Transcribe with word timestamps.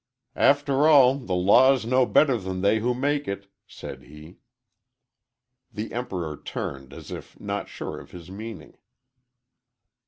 "After 0.35 0.87
all, 0.87 1.19
the 1.19 1.35
law 1.35 1.73
is 1.73 1.85
no 1.85 2.07
better 2.07 2.35
than 2.35 2.61
they 2.61 2.79
who 2.79 2.95
make 2.95 3.27
it," 3.27 3.45
said 3.67 4.05
he. 4.05 4.39
The 5.71 5.93
Emperor 5.93 6.37
turned 6.37 6.91
as 6.91 7.11
if 7.11 7.39
not 7.39 7.69
sure 7.69 7.99
of 7.99 8.09
his 8.09 8.31
meaning. 8.31 8.79